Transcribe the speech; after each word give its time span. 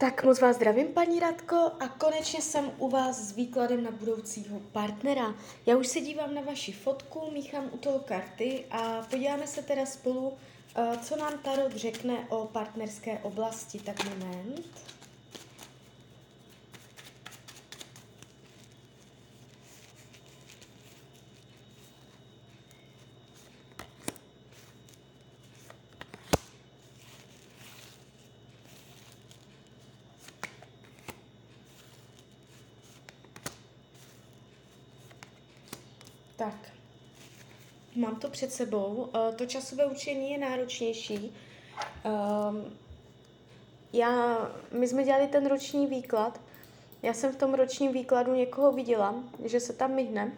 Tak 0.00 0.24
moc 0.24 0.40
vás 0.40 0.56
zdravím, 0.56 0.86
paní 0.86 1.20
Radko, 1.20 1.56
a 1.56 1.88
konečně 1.88 2.42
jsem 2.42 2.72
u 2.78 2.88
vás 2.88 3.20
s 3.20 3.32
výkladem 3.32 3.82
na 3.82 3.90
budoucího 3.90 4.60
partnera. 4.72 5.34
Já 5.66 5.76
už 5.76 5.86
se 5.86 6.00
dívám 6.00 6.34
na 6.34 6.40
vaši 6.40 6.72
fotku, 6.72 7.30
míchám 7.32 7.70
u 7.72 7.78
toho 7.78 7.98
karty 7.98 8.64
a 8.70 9.06
podíváme 9.10 9.46
se 9.46 9.62
teda 9.62 9.86
spolu, 9.86 10.32
eh, 10.76 10.98
co 11.02 11.16
nám 11.16 11.38
Tarot 11.38 11.72
řekne 11.72 12.26
o 12.28 12.44
partnerské 12.44 13.18
oblasti. 13.18 13.78
Tak 13.78 14.04
moment. 14.04 14.66
Tak, 36.38 36.54
mám 37.96 38.16
to 38.16 38.28
před 38.30 38.52
sebou. 38.52 39.08
Eh, 39.14 39.32
To 39.32 39.46
časové 39.46 39.86
učení 39.86 40.30
je 40.30 40.38
náročnější. 40.38 41.32
Ehm, 42.04 42.72
Já, 43.92 44.38
my 44.72 44.88
jsme 44.88 45.04
dělali 45.04 45.28
ten 45.28 45.46
roční 45.46 45.86
výklad. 45.86 46.40
Já 47.02 47.14
jsem 47.14 47.32
v 47.32 47.36
tom 47.36 47.54
ročním 47.54 47.92
výkladu 47.92 48.34
někoho 48.34 48.72
viděla, 48.72 49.14
že 49.44 49.60
se 49.60 49.72
tam 49.72 49.94
myhne. 49.94 50.32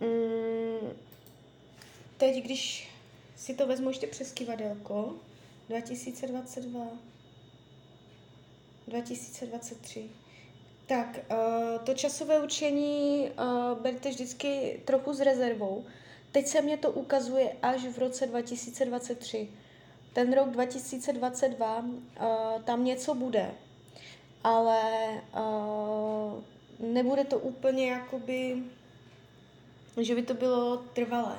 Mm, 0.00 0.90
Teď, 2.16 2.44
když 2.44 2.88
si 3.36 3.54
to 3.54 3.66
vezmu 3.66 3.88
ještě 3.88 4.06
přes 4.06 4.32
kivadelko, 4.32 5.14
2022, 5.68 6.86
2023. 8.88 10.10
Tak, 10.86 11.18
uh, 11.30 11.84
to 11.84 11.94
časové 11.94 12.42
učení 12.42 13.30
uh, 13.30 13.78
berte 13.78 14.08
vždycky 14.08 14.80
trochu 14.84 15.12
s 15.12 15.20
rezervou. 15.20 15.84
Teď 16.32 16.46
se 16.46 16.62
mě 16.62 16.76
to 16.76 16.90
ukazuje 16.90 17.56
až 17.62 17.84
v 17.84 17.98
roce 17.98 18.26
2023. 18.26 19.48
Ten 20.12 20.32
rok 20.32 20.50
2022, 20.50 21.78
uh, 21.78 22.62
tam 22.64 22.84
něco 22.84 23.14
bude, 23.14 23.54
ale 24.44 24.80
nebude 26.80 27.24
to 27.24 27.38
úplně 27.38 27.90
jakoby, 27.90 28.62
že 30.00 30.14
by 30.14 30.22
to 30.22 30.34
bylo 30.34 30.76
trvalé. 30.76 31.38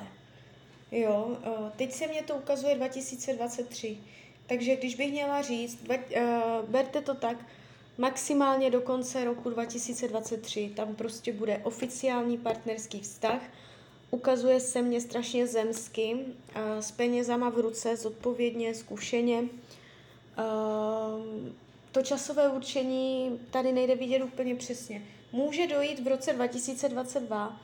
Jo, 0.92 1.36
teď 1.76 1.92
se 1.92 2.06
mě 2.06 2.22
to 2.22 2.34
ukazuje 2.34 2.74
2023. 2.74 3.98
Takže 4.46 4.76
když 4.76 4.94
bych 4.94 5.12
měla 5.12 5.42
říct, 5.42 5.78
berte 6.68 7.00
to 7.00 7.14
tak, 7.14 7.36
maximálně 7.98 8.70
do 8.70 8.80
konce 8.80 9.24
roku 9.24 9.50
2023. 9.50 10.72
Tam 10.76 10.94
prostě 10.94 11.32
bude 11.32 11.60
oficiální 11.64 12.38
partnerský 12.38 13.00
vztah. 13.00 13.42
Ukazuje 14.10 14.60
se 14.60 14.82
mě 14.82 15.00
strašně 15.00 15.46
zemsky, 15.46 16.16
s 16.80 16.90
penězama 16.90 17.48
v 17.50 17.58
ruce, 17.58 17.96
zodpovědně, 17.96 18.74
zkušeně. 18.74 19.40
Uh, 19.40 19.48
to 21.92 22.02
časové 22.02 22.48
určení 22.48 23.40
tady 23.50 23.72
nejde 23.72 23.94
vidět 23.94 24.22
úplně 24.22 24.54
přesně. 24.54 25.02
Může 25.32 25.66
dojít 25.66 26.00
v 26.00 26.08
roce 26.08 26.32
2022 26.32 27.60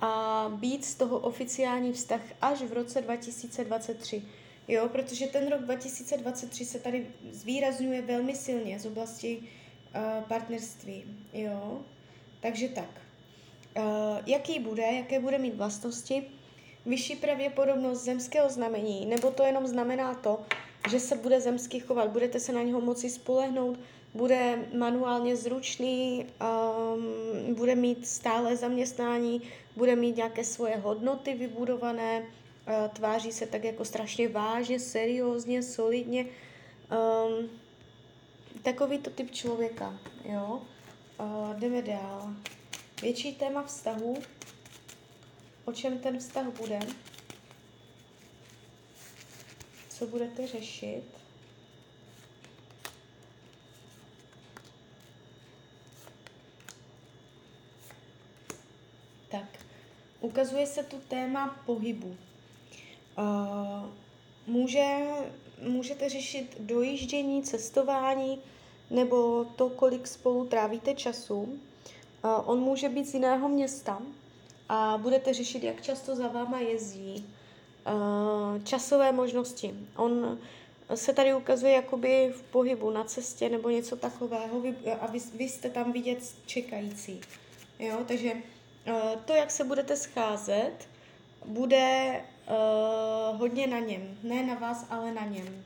a 0.00 0.52
být 0.56 0.84
z 0.84 0.94
toho 0.94 1.18
oficiální 1.18 1.92
vztah 1.92 2.20
až 2.40 2.62
v 2.62 2.72
roce 2.72 3.00
2023. 3.00 4.22
Jo, 4.68 4.88
protože 4.88 5.26
ten 5.26 5.48
rok 5.48 5.60
2023 5.60 6.64
se 6.64 6.78
tady 6.78 7.06
zvýrazňuje 7.30 8.02
velmi 8.02 8.34
silně 8.34 8.78
z 8.78 8.86
oblasti 8.86 9.42
uh, 9.94 10.24
partnerství. 10.24 11.04
Jo, 11.32 11.80
takže 12.40 12.68
tak. 12.68 12.90
Uh, 13.76 13.84
jaký 14.26 14.58
bude, 14.58 14.82
jaké 14.82 15.20
bude 15.20 15.38
mít 15.38 15.54
vlastnosti? 15.54 16.24
Vyšší 16.86 17.16
pravděpodobnost 17.16 18.04
zemského 18.04 18.50
znamení, 18.50 19.06
nebo 19.06 19.30
to 19.30 19.42
jenom 19.42 19.66
znamená 19.66 20.14
to, 20.14 20.40
že 20.90 21.00
se 21.00 21.16
bude 21.16 21.40
zemsky 21.40 21.80
chovat, 21.80 22.10
budete 22.10 22.40
se 22.40 22.52
na 22.52 22.62
něho 22.62 22.80
moci 22.80 23.10
spolehnout, 23.10 23.78
bude 24.14 24.58
manuálně 24.78 25.36
zručný, 25.36 26.26
um, 26.26 27.54
bude 27.54 27.74
mít 27.74 28.06
stále 28.06 28.56
zaměstnání, 28.56 29.42
bude 29.76 29.96
mít 29.96 30.16
nějaké 30.16 30.44
svoje 30.44 30.76
hodnoty 30.76 31.34
vybudované, 31.34 32.20
uh, 32.20 32.88
tváří 32.92 33.32
se 33.32 33.46
tak 33.46 33.64
jako 33.64 33.84
strašně 33.84 34.28
vážně, 34.28 34.80
seriózně, 34.80 35.62
solidně. 35.62 36.26
Um, 36.26 37.61
takový 38.62 38.98
to 38.98 39.10
typ 39.10 39.30
člověka, 39.30 39.98
jo. 40.24 40.62
Uh, 41.20 41.54
jdeme 41.54 41.82
dál. 41.82 42.34
Větší 43.02 43.34
téma 43.34 43.62
vztahu. 43.62 44.22
O 45.64 45.72
čem 45.72 45.98
ten 45.98 46.18
vztah 46.18 46.46
bude? 46.46 46.78
Co 49.88 50.06
budete 50.06 50.46
řešit? 50.46 51.04
Tak, 59.30 59.58
ukazuje 60.20 60.66
se 60.66 60.82
tu 60.82 61.00
téma 61.00 61.62
pohybu. 61.66 62.16
Uh, 63.18 63.86
může, 64.46 64.96
můžete 65.68 66.08
řešit 66.08 66.56
dojíždění, 66.60 67.42
cestování 67.42 68.38
nebo 68.90 69.44
to, 69.44 69.68
kolik 69.68 70.06
spolu 70.06 70.46
trávíte 70.46 70.94
času. 70.94 71.36
Uh, 71.36 71.50
on 72.44 72.60
může 72.60 72.88
být 72.88 73.04
z 73.04 73.14
jiného 73.14 73.48
města 73.48 74.02
a 74.68 74.98
budete 74.98 75.34
řešit, 75.34 75.62
jak 75.62 75.82
často 75.82 76.16
za 76.16 76.28
váma 76.28 76.58
jezdí. 76.58 77.26
Uh, 77.86 78.64
časové 78.64 79.12
možnosti. 79.12 79.74
On 79.96 80.38
se 80.94 81.12
tady 81.12 81.34
ukazuje 81.34 81.72
jakoby 81.72 82.32
v 82.36 82.42
pohybu 82.42 82.90
na 82.90 83.04
cestě 83.04 83.48
nebo 83.48 83.70
něco 83.70 83.96
takového 83.96 84.62
a 85.00 85.06
vy, 85.06 85.20
vy 85.34 85.44
jste 85.44 85.70
tam 85.70 85.92
vidět 85.92 86.18
čekající. 86.46 87.20
Jo, 87.78 87.98
takže 88.08 88.32
uh, 88.32 89.20
to, 89.24 89.32
jak 89.32 89.50
se 89.50 89.64
budete 89.64 89.96
scházet, 89.96 90.72
bude 91.46 92.20
uh, 92.48 93.40
hodně 93.40 93.66
na 93.66 93.78
něm. 93.78 94.18
Ne 94.22 94.46
na 94.46 94.54
vás, 94.54 94.86
ale 94.90 95.12
na 95.12 95.24
něm. 95.24 95.64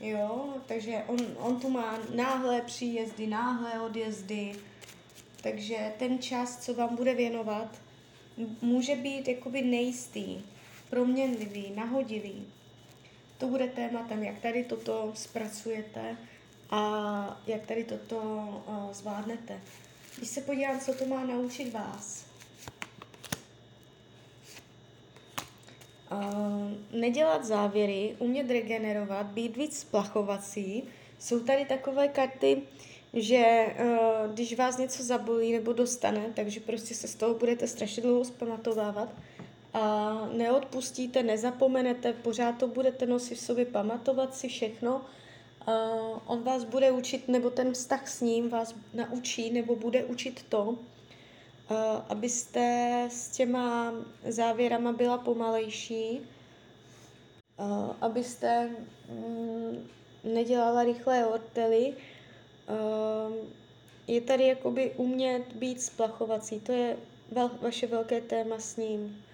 Jo, 0.00 0.54
takže 0.66 1.04
on, 1.06 1.18
on 1.38 1.60
tu 1.60 1.70
má 1.70 1.98
náhlé 2.14 2.60
příjezdy, 2.60 3.26
náhlé 3.26 3.80
odjezdy, 3.80 4.54
takže 5.42 5.92
ten 5.98 6.18
čas, 6.18 6.64
co 6.64 6.74
vám 6.74 6.96
bude 6.96 7.14
věnovat, 7.14 7.68
může 8.62 8.96
být 8.96 9.28
jakoby 9.28 9.62
nejistý, 9.62 10.44
proměnlivý, 10.90 11.72
nahodilý. 11.74 12.46
To 13.38 13.46
bude 13.46 13.66
tématem, 13.66 14.22
jak 14.22 14.38
tady 14.38 14.64
toto 14.64 15.12
zpracujete 15.14 16.16
a 16.70 17.42
jak 17.46 17.66
tady 17.66 17.84
toto 17.84 18.16
uh, 18.66 18.92
zvládnete. 18.92 19.60
Když 20.16 20.28
se 20.28 20.40
podívám, 20.40 20.80
co 20.80 20.94
to 20.94 21.06
má 21.06 21.24
naučit 21.24 21.72
vás. 21.72 22.31
Nedělat 26.92 27.44
závěry, 27.44 28.16
umět 28.18 28.50
regenerovat, 28.50 29.26
být 29.26 29.56
víc 29.56 29.78
splachovací. 29.78 30.84
Jsou 31.18 31.40
tady 31.40 31.64
takové 31.64 32.08
karty, 32.08 32.62
že 33.14 33.66
uh, 33.80 34.32
když 34.34 34.56
vás 34.56 34.78
něco 34.78 35.02
zabolí 35.02 35.52
nebo 35.52 35.72
dostane, 35.72 36.32
takže 36.34 36.60
prostě 36.60 36.94
se 36.94 37.08
z 37.08 37.14
toho 37.14 37.34
budete 37.34 37.66
strašně 37.66 38.02
dlouho 38.02 38.24
zpamatovávat 38.24 39.08
a 39.74 40.14
neodpustíte, 40.32 41.22
nezapomenete, 41.22 42.12
pořád 42.12 42.58
to 42.58 42.66
budete 42.66 43.06
nosit 43.06 43.34
v 43.34 43.40
sobě, 43.40 43.64
pamatovat 43.64 44.34
si 44.34 44.48
všechno. 44.48 44.96
Uh, 45.68 46.18
on 46.26 46.42
vás 46.42 46.64
bude 46.64 46.90
učit, 46.90 47.28
nebo 47.28 47.50
ten 47.50 47.72
vztah 47.72 48.08
s 48.08 48.20
ním 48.20 48.48
vás 48.48 48.74
naučí, 48.94 49.50
nebo 49.50 49.76
bude 49.76 50.04
učit 50.04 50.44
to, 50.48 50.78
abyste 52.08 53.08
s 53.10 53.28
těma 53.28 53.92
závěrama 54.28 54.92
byla 54.92 55.18
pomalejší, 55.18 56.20
abyste 58.00 58.70
um, 59.08 59.88
nedělala 60.24 60.84
rychlé 60.84 61.26
ortely. 61.26 61.94
Je 64.06 64.20
tady 64.20 64.46
jakoby 64.46 64.92
umět 64.96 65.52
být 65.52 65.82
splachovací, 65.82 66.60
to 66.60 66.72
je 66.72 66.96
vaše 67.60 67.86
velké 67.86 68.20
téma 68.20 68.58
s 68.58 68.76
ním. 68.76 69.24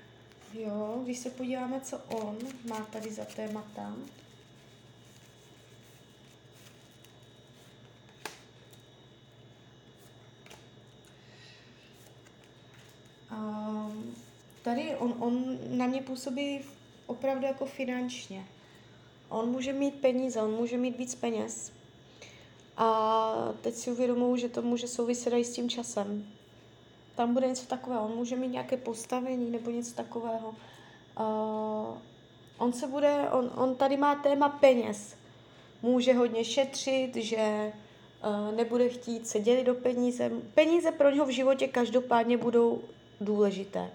Jo, 0.55 1.01
když 1.05 1.19
se 1.19 1.31
podíváme, 1.31 1.81
co 1.81 1.99
on 1.99 2.39
má 2.69 2.87
tady 2.93 3.11
za 3.11 3.25
témata. 3.25 3.97
Tady 14.69 14.97
on, 14.97 15.15
on 15.19 15.59
na 15.69 15.87
mě 15.87 16.03
působí 16.03 16.61
opravdu 17.07 17.47
jako 17.47 17.67
finančně. 17.67 18.45
On 19.29 19.49
může 19.49 19.73
mít 19.73 19.95
peníze, 19.95 20.43
on 20.43 20.51
může 20.51 20.77
mít 20.77 20.99
víc 20.99 21.15
peněz. 21.15 21.73
A 22.77 23.53
teď 23.61 23.75
si 23.75 23.91
uvědomuji, 23.91 24.37
že 24.37 24.49
to 24.49 24.63
může 24.63 24.89
souviset 24.89 25.33
i 25.33 25.45
s 25.45 25.53
tím 25.53 25.71
časem. 25.71 26.27
Tam 27.17 27.35
bude 27.35 27.49
něco 27.49 27.67
takového. 27.67 28.05
On 28.05 28.17
může 28.17 28.37
mít 28.37 28.49
nějaké 28.49 28.77
postavení 28.77 29.51
nebo 29.51 29.71
něco 29.71 29.95
takového. 29.95 30.49
Uh, 30.49 31.99
on 32.59 32.73
se 32.73 32.87
bude, 32.87 33.31
on, 33.31 33.51
on 33.57 33.75
tady 33.75 33.97
má 33.97 34.15
téma 34.15 34.49
peněz. 34.49 35.15
Může 35.83 36.13
hodně 36.13 36.45
šetřit, 36.45 37.17
že 37.17 37.73
uh, 38.25 38.57
nebude 38.57 38.89
chtít 38.89 39.29
se 39.29 39.41
dělit 39.41 39.65
do 39.65 39.75
peníze. 39.75 40.31
Peníze 40.55 40.91
pro 40.91 41.11
něho 41.11 41.27
v 41.27 41.31
životě 41.31 41.69
každopádně 41.69 42.37
budou 42.37 42.83
důležité. 43.21 43.91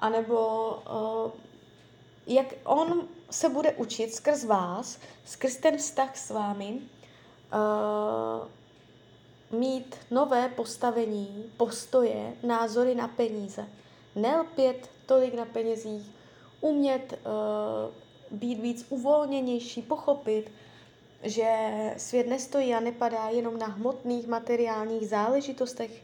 A 0.00 0.08
nebo 0.08 0.68
uh, 0.70 1.30
jak 2.26 2.46
on 2.64 3.08
se 3.30 3.48
bude 3.48 3.72
učit 3.72 4.14
skrz 4.14 4.44
vás, 4.44 4.98
skrz 5.24 5.56
ten 5.56 5.76
vztah 5.76 6.16
s 6.16 6.30
vámi, 6.30 6.78
uh, 7.52 8.48
mít 9.60 9.96
nové 10.10 10.48
postavení, 10.48 11.52
postoje, 11.56 12.32
názory 12.42 12.94
na 12.94 13.08
peníze. 13.08 13.68
Nelpět 14.14 14.90
tolik 15.06 15.34
na 15.34 15.44
penězích, 15.44 16.06
umět 16.60 17.12
uh, 17.12 18.38
být 18.38 18.60
víc 18.60 18.86
uvolněnější, 18.88 19.82
pochopit, 19.82 20.50
že 21.22 21.54
svět 21.96 22.26
nestojí 22.26 22.74
a 22.74 22.80
nepadá 22.80 23.28
jenom 23.28 23.58
na 23.58 23.66
hmotných 23.66 24.26
materiálních 24.26 25.08
záležitostech. 25.08 26.02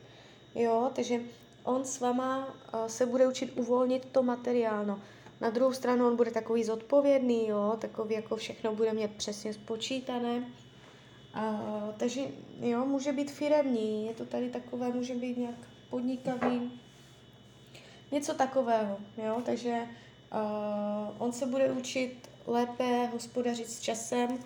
Jo, 0.55 0.91
takže 0.95 1.21
on 1.67 1.85
s 1.85 2.01
váma 2.01 2.47
uh, 2.47 2.87
se 2.87 3.07
bude 3.07 3.27
učit 3.27 3.53
uvolnit 3.57 4.09
to 4.13 4.23
materiálno. 4.23 5.01
Na 5.41 5.51
druhou 5.51 5.73
stranu 5.73 6.07
on 6.07 6.17
bude 6.17 6.31
takový 6.31 6.65
zodpovědný, 6.65 7.49
jo, 7.49 7.77
takový 7.81 8.15
jako 8.15 8.37
všechno 8.37 8.75
bude 8.75 8.93
mít 8.93 9.11
přesně 9.11 9.53
spočítané. 9.53 10.37
Uh, 10.39 11.95
takže 11.97 12.21
jo, 12.61 12.85
může 12.85 13.13
být 13.13 13.31
firemní, 13.31 14.07
je 14.07 14.15
to 14.15 14.25
tady 14.25 14.51
takové, 14.51 14.89
může 14.89 15.15
být 15.15 15.37
nějak 15.37 15.59
podnikavý, 15.91 16.81
něco 18.13 18.35
takového, 18.35 18.99
jo, 19.27 19.43
takže 19.45 19.83
uh, 20.33 21.15
on 21.19 21.33
se 21.33 21.47
bude 21.47 21.73
učit 21.73 22.31
lépe 22.47 23.07
hospodařit 23.07 23.69
s 23.69 23.81
časem 23.81 24.39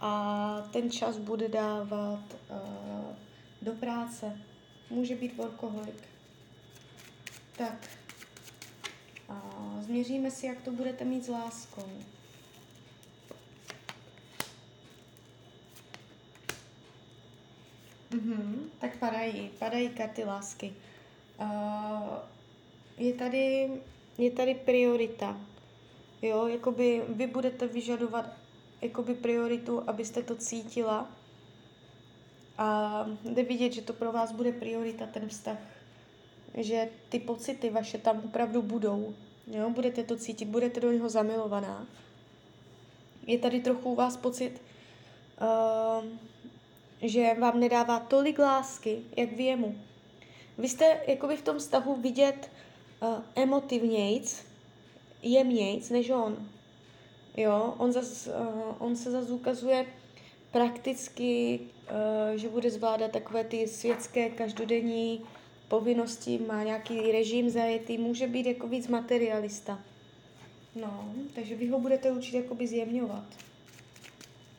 a 0.00 0.68
ten 0.72 0.90
čas 0.90 1.18
bude 1.18 1.48
dávat 1.48 2.24
uh, 2.50 2.58
do 3.62 3.72
práce. 3.72 4.40
Může 4.90 5.16
být 5.16 5.36
workoholik. 5.36 6.17
Tak. 7.58 7.88
A 9.28 9.42
změříme 9.80 10.30
si, 10.30 10.46
jak 10.46 10.60
to 10.60 10.70
budete 10.70 11.04
mít 11.04 11.24
s 11.24 11.28
láskou. 11.28 11.88
Mhm, 18.10 18.70
tak 18.80 18.96
padají, 18.96 19.50
padají 19.58 19.88
karty 19.88 20.24
lásky. 20.24 20.74
Uh, 21.40 21.48
je 22.96 23.12
tady, 23.12 23.70
je 24.18 24.30
tady 24.30 24.54
priorita. 24.54 25.40
Jo, 26.22 26.46
jakoby 26.46 27.02
vy 27.08 27.26
budete 27.26 27.66
vyžadovat 27.66 28.26
jakoby 28.82 29.14
prioritu, 29.14 29.90
abyste 29.90 30.22
to 30.22 30.36
cítila. 30.36 31.10
A 32.58 33.06
jde 33.24 33.42
vidět, 33.42 33.72
že 33.72 33.82
to 33.82 33.92
pro 33.92 34.12
vás 34.12 34.32
bude 34.32 34.52
priorita, 34.52 35.06
ten 35.06 35.28
vztah. 35.28 35.58
Že 36.58 36.88
ty 37.08 37.18
pocity 37.18 37.70
vaše 37.70 37.98
tam 37.98 38.22
opravdu 38.24 38.62
budou. 38.62 39.14
Jo, 39.46 39.70
budete 39.70 40.04
to 40.04 40.16
cítit, 40.16 40.44
budete 40.44 40.80
do 40.80 40.92
něho 40.92 41.08
zamilovaná. 41.08 41.86
Je 43.26 43.38
tady 43.38 43.60
trochu 43.60 43.92
u 43.92 43.94
vás 43.94 44.16
pocit, 44.16 44.62
uh, 45.40 46.04
že 47.02 47.34
vám 47.40 47.60
nedává 47.60 48.00
tolik 48.00 48.38
lásky, 48.38 48.98
jak 49.16 49.32
vy 49.32 49.44
jemu. 49.44 49.74
Vy 50.58 50.68
jste 50.68 51.00
jakoby 51.06 51.36
v 51.36 51.42
tom 51.42 51.58
vztahu 51.58 51.94
vidět 51.94 52.50
uh, 53.02 53.08
emotivnějc, 53.34 54.44
jemnějc 55.22 55.90
než 55.90 56.10
on. 56.10 56.48
Jo, 57.36 57.74
on, 57.78 57.92
zas, 57.92 58.26
uh, 58.26 58.74
on 58.78 58.96
se 58.96 59.10
zase 59.10 59.32
ukazuje 59.32 59.86
prakticky, 60.52 61.60
uh, 61.60 62.36
že 62.36 62.48
bude 62.48 62.70
zvládat 62.70 63.10
takové 63.10 63.44
ty 63.44 63.68
světské 63.68 64.30
každodenní 64.30 65.24
povinnosti, 65.68 66.38
má 66.38 66.62
nějaký 66.62 67.12
režim 67.12 67.50
zajetý, 67.50 67.98
může 67.98 68.26
být 68.26 68.46
jako 68.46 68.68
víc 68.68 68.88
materialista. 68.88 69.80
No, 70.74 71.14
takže 71.34 71.54
vy 71.54 71.68
ho 71.68 71.80
budete 71.80 72.10
učit 72.10 72.36
jakoby 72.36 72.66
zjemňovat. 72.66 73.24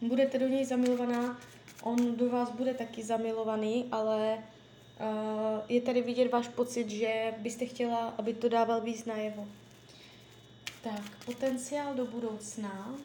Budete 0.01 0.39
do 0.39 0.47
něj 0.47 0.65
zamilovaná 0.65 1.39
on 1.83 2.15
do 2.15 2.29
vás 2.29 2.51
bude 2.51 2.73
taky 2.73 3.03
zamilovaný, 3.03 3.87
ale 3.91 4.37
uh, 4.37 5.59
je 5.69 5.81
tady 5.81 6.01
vidět 6.01 6.31
váš 6.31 6.47
pocit, 6.47 6.89
že 6.89 7.33
byste 7.37 7.65
chtěla, 7.65 8.13
aby 8.17 8.33
to 8.33 8.49
dával 8.49 8.81
víc 8.81 9.05
najevo. 9.05 9.47
Tak, 10.83 11.25
potenciál 11.25 11.93
do 11.93 12.05
budoucna. 12.05 12.95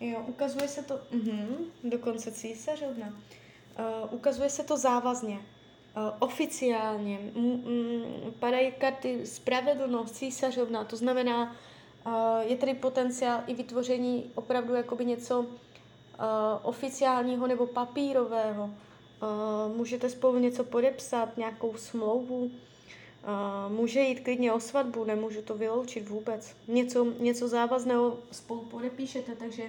Jo, 0.00 0.24
ukazuje 0.26 0.68
se 0.68 0.82
to, 0.82 0.94
uh-huh, 0.96 1.56
dokonce 1.84 2.32
císařovna. 2.32 3.22
Uh, 3.78 4.14
ukazuje 4.14 4.50
se 4.50 4.62
to 4.62 4.76
závazně, 4.76 5.34
uh, 5.34 6.02
oficiálně. 6.18 7.18
Padají 8.40 8.72
karty 8.72 9.26
spravedlnost, 9.26 10.16
císařovna, 10.16 10.84
to 10.84 10.96
znamená, 10.96 11.56
je 12.40 12.56
tady 12.56 12.74
potenciál 12.74 13.40
i 13.46 13.54
vytvoření 13.54 14.30
opravdu 14.34 14.74
jakoby 14.74 15.04
něco 15.04 15.46
oficiálního 16.62 17.46
nebo 17.46 17.66
papírového. 17.66 18.70
Můžete 19.76 20.10
spolu 20.10 20.38
něco 20.38 20.64
podepsat, 20.64 21.36
nějakou 21.36 21.74
smlouvu. 21.76 22.50
Může 23.68 24.00
jít 24.00 24.20
klidně 24.20 24.52
o 24.52 24.60
svatbu, 24.60 25.04
nemůžu 25.04 25.42
to 25.42 25.54
vyloučit 25.54 26.08
vůbec. 26.08 26.56
Něco, 26.68 27.04
něco 27.04 27.48
závazného 27.48 28.18
spolu 28.32 28.60
podepíšete, 28.60 29.34
takže 29.34 29.62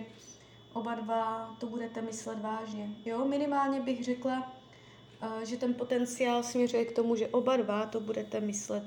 oba 0.74 0.96
dva 0.96 1.56
to 1.60 1.66
budete 1.68 2.02
myslet 2.02 2.42
vážně. 2.42 2.90
Jo, 3.06 3.26
minimálně 3.26 3.82
bych 3.82 4.04
řekla, 4.04 4.54
uh, 5.24 5.44
že 5.44 5.58
ten 5.58 5.74
potenciál 5.74 6.44
směřuje 6.44 6.86
k 6.86 6.96
tomu, 6.96 7.16
že 7.16 7.28
oba 7.28 7.58
dva 7.58 7.86
to 7.86 8.00
budete 8.00 8.40
myslet 8.40 8.84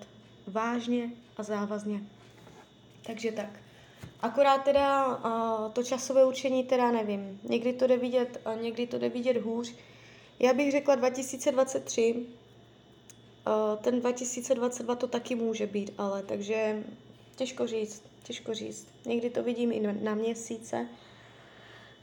vážně 0.46 1.10
a 1.36 1.42
závazně. 1.42 2.00
Takže 3.06 3.32
tak. 3.32 3.60
Akorát 4.20 4.64
teda 4.64 5.06
uh, 5.06 5.72
to 5.72 5.82
časové 5.82 6.24
určení 6.24 6.64
teda 6.64 6.90
nevím. 6.90 7.40
Někdy 7.42 7.72
to 7.72 7.86
jde 7.86 7.96
vidět, 7.96 8.40
a 8.44 8.54
někdy 8.54 8.86
to 8.86 8.98
jde 8.98 9.08
vidět 9.08 9.36
hůř. 9.36 9.74
Já 10.38 10.54
bych 10.54 10.72
řekla 10.72 10.94
2023, 10.94 12.14
uh, 12.16 13.82
ten 13.82 14.00
2022 14.00 14.94
to 14.94 15.06
taky 15.06 15.34
může 15.34 15.66
být, 15.66 15.90
ale 15.98 16.22
takže 16.22 16.84
těžko 17.36 17.66
říct, 17.66 18.02
těžko 18.22 18.54
říct. 18.54 18.88
Někdy 19.06 19.30
to 19.30 19.42
vidím 19.42 19.72
i 19.72 19.80
na 19.80 20.14
měsíce. 20.14 20.88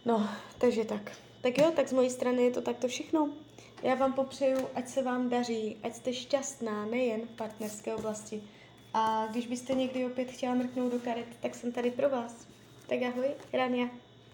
No, 0.05 0.29
takže 0.57 0.85
tak. 0.85 1.11
Tak 1.41 1.57
jo, 1.57 1.71
tak 1.75 1.87
z 1.87 1.93
mojí 1.93 2.09
strany 2.09 2.43
je 2.43 2.51
to 2.51 2.61
takto 2.61 2.87
všechno. 2.87 3.29
Já 3.83 3.95
vám 3.95 4.13
popřeju, 4.13 4.67
ať 4.75 4.87
se 4.87 5.03
vám 5.03 5.29
daří, 5.29 5.77
ať 5.83 5.95
jste 5.95 6.13
šťastná 6.13 6.85
nejen 6.85 7.21
v 7.21 7.35
partnerské 7.35 7.95
oblasti, 7.95 8.43
a 8.93 9.27
když 9.31 9.47
byste 9.47 9.73
někdy 9.73 10.05
opět 10.05 10.31
chtěla 10.31 10.53
mrknout 10.53 10.91
do 10.91 10.99
karet, 10.99 11.27
tak 11.41 11.55
jsem 11.55 11.71
tady 11.71 11.91
pro 11.91 12.09
vás. 12.09 12.47
Tak 12.87 13.01
ahoj, 13.01 13.27
Rania. 13.53 13.89